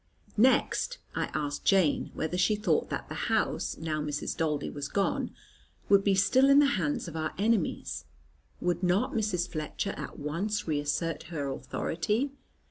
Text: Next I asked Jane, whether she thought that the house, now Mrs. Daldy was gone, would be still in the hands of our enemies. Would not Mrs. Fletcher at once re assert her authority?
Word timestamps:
Next 0.37 0.97
I 1.13 1.29
asked 1.35 1.63
Jane, 1.63 2.09
whether 2.15 2.35
she 2.35 2.55
thought 2.55 2.89
that 2.89 3.07
the 3.07 3.13
house, 3.29 3.77
now 3.77 4.01
Mrs. 4.01 4.35
Daldy 4.35 4.67
was 4.71 4.87
gone, 4.87 5.29
would 5.89 6.03
be 6.03 6.15
still 6.15 6.49
in 6.49 6.57
the 6.57 6.65
hands 6.73 7.07
of 7.07 7.15
our 7.15 7.35
enemies. 7.37 8.05
Would 8.61 8.81
not 8.81 9.13
Mrs. 9.13 9.47
Fletcher 9.47 9.91
at 9.97 10.17
once 10.17 10.67
re 10.67 10.79
assert 10.79 11.25
her 11.29 11.49
authority? 11.51 12.31